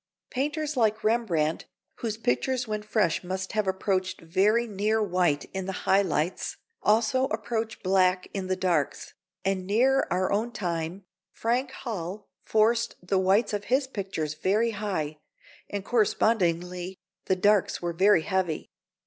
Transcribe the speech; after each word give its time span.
Painters 0.31 0.75
like 0.75 1.03
Rembrandt, 1.03 1.65
whose 1.97 2.17
pictures 2.17 2.67
when 2.67 2.81
fresh 2.81 3.23
must 3.23 3.51
have 3.51 3.67
approached 3.67 4.19
very 4.19 4.65
near 4.65 4.99
white 4.99 5.45
in 5.53 5.67
the 5.67 5.85
high 5.85 6.01
lights, 6.01 6.57
also 6.81 7.25
approach 7.25 7.83
black 7.83 8.27
in 8.33 8.47
the 8.47 8.55
darks, 8.55 9.13
and 9.45 9.67
nearer 9.67 10.11
our 10.11 10.31
own 10.31 10.51
time, 10.51 11.05
Frank 11.31 11.69
Holl 11.83 12.27
forced 12.43 12.95
the 13.03 13.19
whites 13.19 13.53
of 13.53 13.65
his 13.65 13.85
pictures 13.85 14.33
very 14.33 14.71
high 14.71 15.19
and 15.69 15.85
correspondingly 15.85 16.97
the 17.25 17.35
darks 17.35 17.79
were 17.79 17.93
very 17.93 18.23
heavy. 18.23 18.71